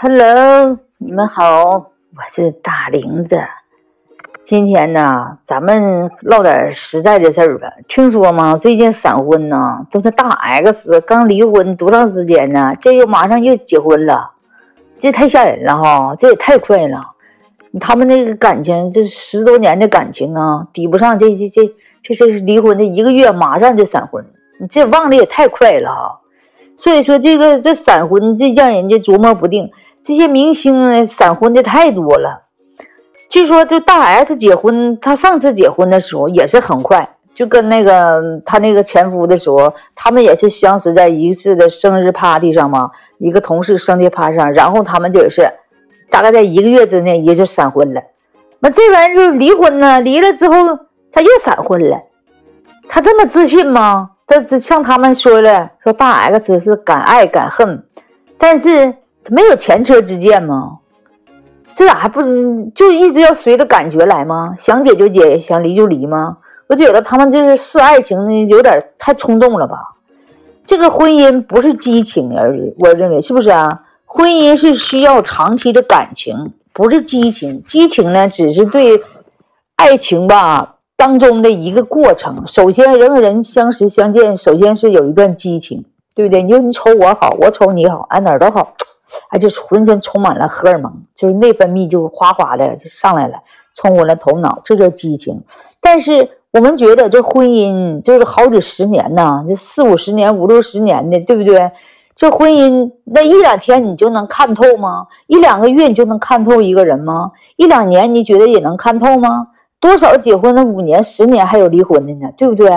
[0.00, 3.36] Hello，你们好，我是大玲子。
[4.44, 7.66] 今天呢，咱们唠点实在的事儿吧。
[7.88, 8.56] 听说吗？
[8.56, 12.76] 最近闪婚呢，都是大 X 刚离婚多长时间呢？
[12.80, 14.30] 这又马上又结婚了，
[15.00, 16.14] 这太吓人了哈！
[16.16, 17.04] 这也太快了，
[17.80, 21.74] 他们那个感情，这十多年的感情啊，抵不上这这这
[22.04, 24.24] 这这离婚的一个月，马上就闪婚，
[24.60, 26.20] 你这忘的也太快了哈！
[26.76, 29.68] 所以说，这个这闪婚，这让人家琢磨不定。
[30.08, 32.46] 这些明星，闪婚的太多了。
[33.28, 45.46] 据说，就大 S 结婚，她上次结婚的时候也是很快，就跟那个她那个前夫的时候，他们也是相识在一次的生日 party 上嘛，一个同事生日 party 上，然后他们就是
[46.08, 48.00] 大概在一个月之内也就闪婚了。
[48.60, 50.54] 那这玩意儿就离婚呢，离了之后
[51.12, 52.00] 他又闪婚了。
[52.88, 54.12] 他这么自信吗？
[54.26, 57.84] 这这像他们说了，说大 X 是敢爱敢恨，
[58.38, 58.94] 但是。
[59.30, 60.78] 没有前车之鉴吗？
[61.74, 62.20] 这咋还不
[62.74, 64.54] 就一直要随着感觉来吗？
[64.58, 66.38] 想解就解，想离就离吗？
[66.66, 69.94] 我觉得他们这是视爱情呢，有点太冲动了吧？
[70.64, 73.82] 这个婚姻不是激情而已，我认为是不是啊？
[74.04, 77.62] 婚姻是需要长期的感情，不是激情。
[77.64, 79.00] 激情呢，只是对
[79.76, 82.42] 爱情吧当中的一个过程。
[82.46, 85.84] 首先，人和人相识相见，首先是有一段激情，
[86.14, 86.42] 对不对？
[86.42, 88.74] 你说你瞅我好，我瞅你好，哎哪儿都好。
[89.30, 93.38] 哎，就浑身充满了荷尔蒙，就是内分泌就哗哗的就上来了，
[93.74, 95.42] 冲昏了头脑，这叫激情。
[95.80, 101.70] 但是我们觉得这婚姻就是好几十年呐，这四五十年、五六十年的，对不对？
[102.14, 105.06] 这婚姻那一两天你就能看透吗？
[105.26, 107.30] 一两个月你就能看透一个人吗？
[107.56, 109.48] 一两年你觉得也能看透吗？
[109.78, 112.70] 多少结婚了五年、十年还有离婚的呢，对不对？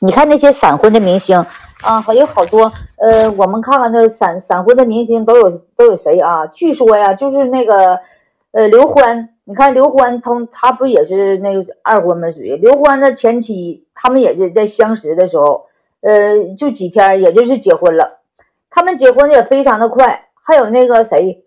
[0.00, 1.44] 你看那些闪婚的明星。
[1.82, 6.46] 啊，还有好多，呃，我们看看那闪闪婚的明星都有都有谁啊？
[6.46, 8.00] 据说呀，就是那个，
[8.50, 12.32] 呃，刘欢，你看刘欢，他他不也是那个二婚吗？
[12.32, 15.66] 属于刘欢的前妻，他们也是在相识的时候，
[16.00, 18.18] 呃，就几天，也就是结婚了。
[18.70, 20.28] 他们结婚也非常的快。
[20.42, 21.44] 还有那个谁，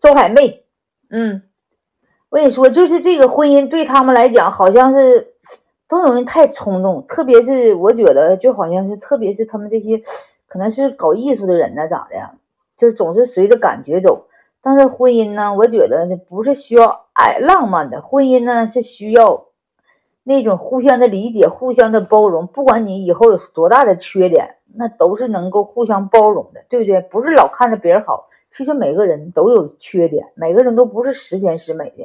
[0.00, 0.64] 周海媚，
[1.10, 1.42] 嗯，
[2.30, 5.34] 我跟你说，就是这个婚姻对他们来讲，好像是。
[5.88, 10.02] 都容易太冲动，特别是我觉得，就好像是特别是他们这些，
[10.46, 12.16] 可能是搞艺术的人呢，咋的，
[12.76, 14.26] 就是总是随着感觉走。
[14.60, 19.46] 但是婚姻呢，我觉得不是需要爱浪漫的，婚姻呢是需要
[20.24, 22.46] 那种互相的理解、互相的包容。
[22.46, 27.00] 不管你以后有多大的缺点，那都是能够互相包容的，对不对？
[27.00, 32.04] 不是老看着别人好，其实每个人都有缺点，每个人都不是十全十美的。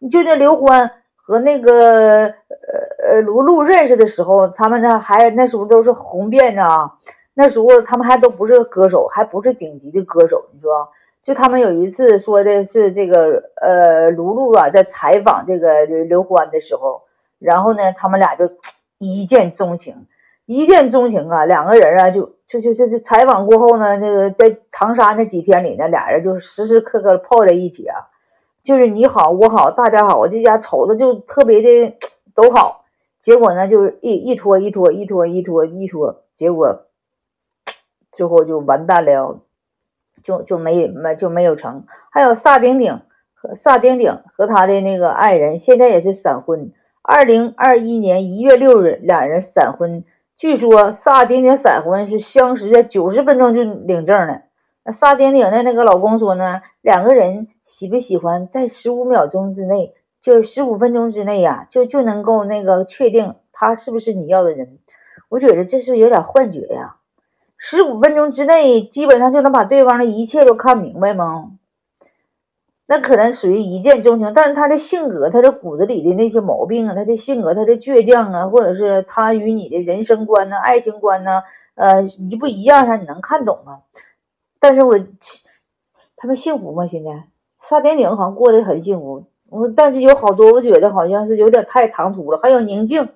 [0.00, 2.34] 你就那刘欢和那个。
[2.62, 2.78] 呃，
[3.12, 6.92] 呃卢璐认识的时候，他们呢还那时候都是红遍呢。
[7.34, 10.46] 那时候他们还都不是歌手，还不是顶级的歌手。
[10.52, 10.88] 你说，
[11.22, 17.02] 就他们有一次说的是这个，呃，卢璐啊，在采访这个刘欢的时候，
[17.38, 18.50] 然后呢，他们俩就
[18.98, 20.06] 一见钟情，
[20.46, 28.08] 一见钟情啊，两个人啊，就就就就就采访过后呢，那个在长沙那几天里呢，俩人就时时刻刻泡在一起啊，
[28.62, 31.96] 就是你好我好大家好，这家瞅着就特别的
[32.34, 32.81] 都好。
[33.22, 36.86] 结果呢，就是一一拖一拖一拖一拖一拖，结果
[38.10, 39.40] 最后就完蛋了，
[40.24, 41.84] 就就没没就没有成。
[42.10, 43.00] 还有萨顶顶
[43.32, 46.72] 和萨顶顶和他的那个爱人，现在也是闪婚。
[47.00, 50.04] 二零二一年一月六日，两人闪婚。
[50.36, 54.42] 据说萨顶顶闪婚是相识在九十分钟就领证了。
[54.84, 59.94] 那萨顶顶的那个老公说呢，两个人喜不喜欢，在十五秒钟之内。
[60.22, 64.78] 就十五分钟之内呀，就就能够那个确定他是不是你要的人。
[65.28, 66.96] 我觉得这是有点幻觉呀。
[67.58, 71.52] 十五分钟之内，基本上就能把对方的一切都看明白吗？
[72.86, 81.42] 那可能属于一见钟情，但是他的性格、他的骨子里的那些毛病啊，他的性格、他的倔强啊，或者是他与你的人生观呢、爱情观呢，
[81.74, 83.82] 呃，一不一样上，你能看懂吗？
[84.60, 84.98] 但是我
[86.16, 86.86] 他们幸福吗？
[86.86, 87.24] 现在
[87.58, 89.24] 撒点顶好像过得很幸福。
[89.52, 92.38] 我但是有好多，我觉得好像是有点太唐突了。
[92.38, 93.10] 还有宁静，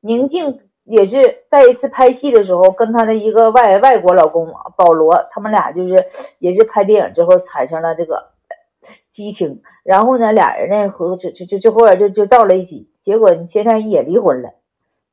[0.00, 6.06] 宁静也是在一次拍戏的时候，跟她的一个外外国老公保罗，他们俩就是
[6.40, 8.30] 也是拍电影之后产生了这个
[9.12, 9.62] 激情。
[9.84, 14.54] 然后呢，俩人呢和这这这这后来就就到了一起，结果现在也离婚了，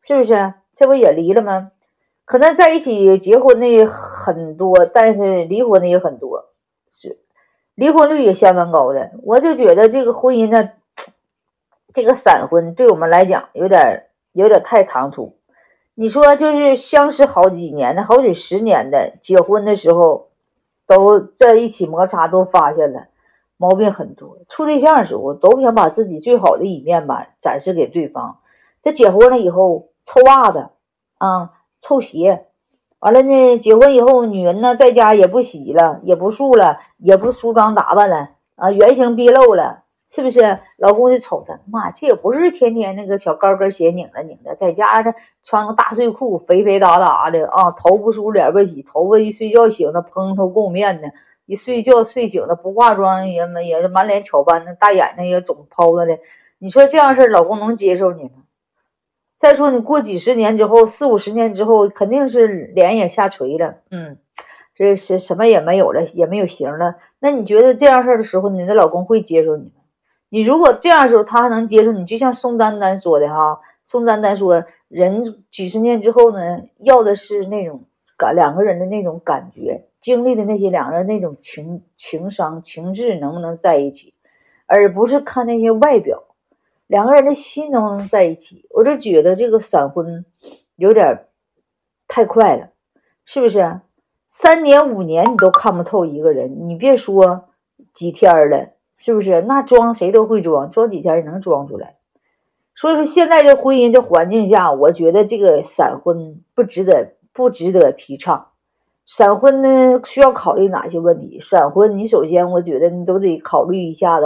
[0.01, 0.55] 是不是？
[0.75, 1.71] 这不也离了吗？
[2.25, 6.45] 可能在一起结婚的很多，但是离婚的也很多。
[6.99, 7.19] 是
[7.77, 10.71] 离婚率也相当高的，我就觉得这个婚姻呢，
[11.93, 15.37] 这个闪婚对我们来讲有点有点太唐突。
[15.93, 20.29] 你说就是相识好几年的、好几十年的，结婚的时候
[20.87, 23.09] 都在一起摩擦，都发现了
[23.57, 24.39] 毛病很多。
[24.49, 28.39] 处对象的时候，都想把自己最好的一面吧展示给对方。
[28.81, 30.69] 这结婚了以后，臭袜子
[31.19, 32.46] 啊，臭鞋，
[32.99, 39.83] 完了呢，结婚以后，女人呢在家也不洗了，也不漱了，也不梳妆打扮了啊，原形毕露了。
[40.09, 45.13] 是不是老公就瞅她，妈，这也不是天天那个小高跟鞋拧着拧着，在家他
[45.43, 51.11] 穿个大睡裤，肥肥哒哒的啊，头不梳脸不洗，头发一睡觉醒了蓬头垢面的，
[51.45, 56.19] 一睡觉睡醒了不化妆也也是满脸巧斑的，大眼睛也肿泡着的。
[56.57, 58.46] 你说这样事儿，老公能接受你吗？
[59.47, 64.17] 再说你过几十年之后，四五十年之后，肯定是脸也下垂了，嗯，
[64.75, 66.95] 这是什么也没有了，也没有型了。
[67.19, 69.83] 那你觉得这样事儿的时候，你的老公会接受你吗？
[70.27, 77.85] 你如果这样的时候，他还能接受你，就像宋丹丹说的哈，宋丹丹说，人几十年之后呢，要的是那种
[78.17, 84.13] 感两个人的那种感觉，经历的那些两个人那种情情商情志能不能在一起，
[84.65, 86.25] 而不是看那些外表，
[86.87, 88.65] 两个人的心能不能在一起。
[88.71, 90.25] 我就觉得这个闪婚
[90.75, 91.27] 有点
[92.07, 92.69] 太快了，
[93.25, 93.81] 是不是？
[94.25, 97.45] 三年五年你都看不透一个人，你别说
[97.93, 98.69] 几天了。
[98.99, 99.41] 是不是？
[99.41, 101.97] 那装谁都会装，装几天也能装出来。
[102.73, 108.47] 所以说，现在这婚姻的环境下，我觉得这个闪婚不值得，不值得提倡。
[109.05, 111.37] 闪婚呢，需要考虑哪些问题？
[111.39, 114.25] 闪婚，你首先我觉得你都得考虑一下子，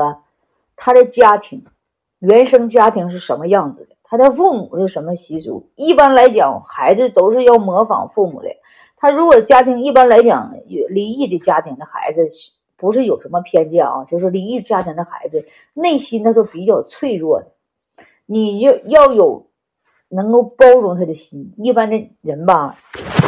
[0.77, 1.65] 他的家庭，
[2.21, 5.69] 原生家庭是什么样子的，他的父母是什么习俗。
[5.75, 8.47] 一般来讲，孩子都是要模仿父母的。
[8.95, 10.53] 他如果家庭一般来讲，
[10.89, 12.27] 离异的家庭的孩子。
[12.77, 15.45] 不是有什么偏见啊，就是离异家庭的孩子
[15.75, 17.45] 内心他都比较脆弱的，
[18.25, 19.45] 你要要有
[20.09, 21.53] 能够包容他的心。
[21.57, 22.75] 一般的人吧，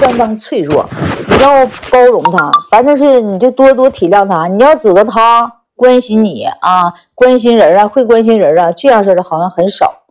[0.01, 0.89] 相当脆弱，
[1.29, 4.47] 你要包容他，反正是你就多多体谅他。
[4.47, 10.03] 你要指责他关心你啊，关心人啊，会关心人啊，这样式的好像很少，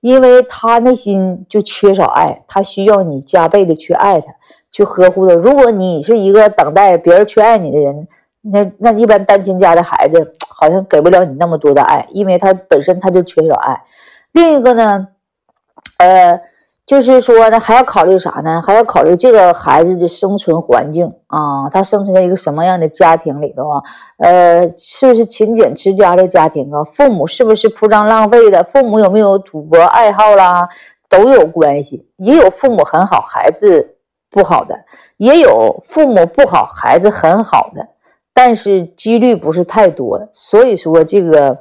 [0.00, 4.34] 因为他内心就缺少爱，他需要你加倍的去爱他，
[4.72, 5.34] 去呵护他。
[5.34, 8.08] 如果你是一个等待别人去爱你的人。
[8.42, 13.82] 那那一般单亲家的孩子好像给不了你那么多的爱，因为他本身他就缺少爱。
[14.32, 15.08] 另一个呢，
[15.98, 16.40] 呃，
[16.90, 18.60] 就是说呢，还要考虑啥呢？
[18.66, 23.82] 还要考虑这个孩子的生存环境啊，他生存在一个什么样的家庭里头啊？
[24.18, 26.82] 呃，是不是勤俭持家的家庭啊？
[26.82, 28.64] 父母是不是铺张浪费的？
[28.64, 30.68] 父母有没有赌博爱好啦？
[31.08, 32.08] 都有关系。
[32.16, 33.94] 也有父母很好，孩子
[34.28, 34.74] 不好的；
[35.16, 37.86] 也有父母不好，孩子很好的。
[38.34, 41.56] 但是几率不是太多，所以说这个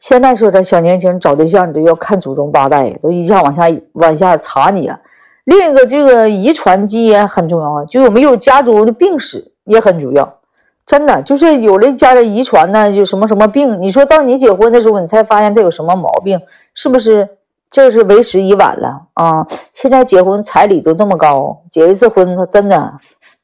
[0.00, 4.98] 现在说的小年轻找对象，你都要看祖宗八代，都一下往下往下查你啊。
[5.44, 10.38] 另一个这个遗传基因很重要啊，就有没有家族的病史也很重要。
[10.86, 16.40] 真的就是有了家的遗传呢，就什么什么病，你说到你结婚的时候，你才发现他有什么毛病，
[16.74, 17.28] 是不是？
[17.70, 19.46] 这是为时已晚了啊！
[19.72, 22.94] 现在结婚彩礼都这么高，结一次婚他真的。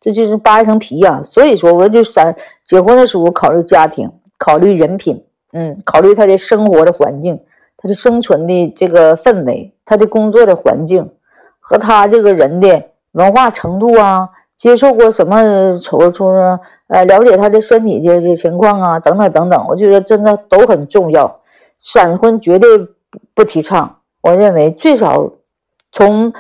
[0.01, 5.23] 这就是扒一层皮呀，所以说我就三结婚的时候考虑家庭，考虑人品，
[5.57, 7.41] 嗯，考虑他的生活的环境，
[7.79, 11.11] 他的生存的这个氛围，他的工作的环境
[11.61, 16.29] 和他这个人的文化程度啊，接受过什么从从
[16.89, 21.41] 呃，了解他的身体的这情况啊，等等等等，我觉得真的都很重要。
[21.79, 22.69] 闪婚绝对
[23.35, 25.33] 不提倡，我认为最少
[25.91, 26.33] 从。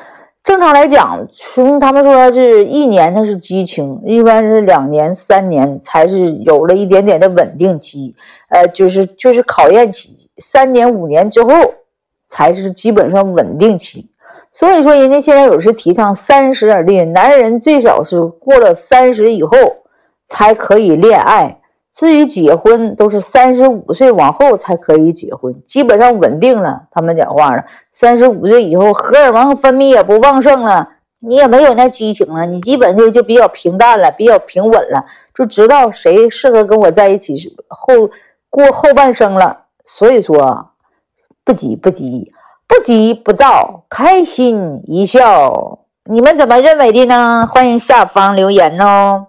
[0.46, 8.14] 正常来讲，从他们说是一年，那是激情；一般是两年、三年才是有了一点点的稳定期，
[8.50, 10.30] 呃，就是就是考验期。
[10.38, 11.50] 三年、五年之后
[12.28, 14.08] 才是基本上稳定期。
[14.52, 19.56] 所以说，人家现在有时提倡三十而立，男人最少是过了三十以后
[20.26, 21.58] 才可以恋爱。
[21.96, 26.82] 至于结婚，都是三十五岁往后才可以结婚，基本上稳定了。
[26.90, 30.86] 他们讲话了，三十五岁以后，荷尔蒙分泌也不旺盛了，
[31.20, 37.34] 你也没有那激情了，你基本就就比较平淡了，比较平稳了，就知道谁适合跟我在一起
[37.68, 38.10] 后
[38.50, 39.62] 过后半生了。
[39.86, 40.72] 所以说，
[41.44, 42.30] 不急不急，
[42.68, 45.78] 不急不躁，开心一笑。
[46.04, 47.48] 你们怎么认为的呢？
[47.50, 49.28] 欢迎下方留言哦。